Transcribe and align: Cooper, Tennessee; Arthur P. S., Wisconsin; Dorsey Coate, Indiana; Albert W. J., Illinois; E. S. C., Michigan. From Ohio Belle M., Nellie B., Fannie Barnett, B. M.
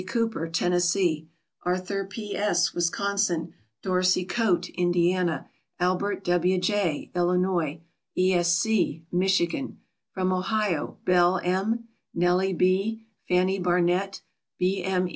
Cooper, 0.07 0.47
Tennessee; 0.47 1.29
Arthur 1.61 2.07
P. 2.07 2.35
S., 2.35 2.73
Wisconsin; 2.73 3.53
Dorsey 3.83 4.25
Coate, 4.25 4.69
Indiana; 4.69 5.47
Albert 5.79 6.23
W. 6.23 6.59
J., 6.59 7.11
Illinois; 7.13 7.81
E. 8.17 8.33
S. 8.33 8.51
C., 8.51 9.05
Michigan. 9.11 9.79
From 10.11 10.33
Ohio 10.33 10.97
Belle 11.05 11.39
M., 11.43 11.87
Nellie 12.15 12.53
B., 12.53 13.05
Fannie 13.27 13.59
Barnett, 13.59 14.23
B. 14.57 14.83
M. 14.83 15.07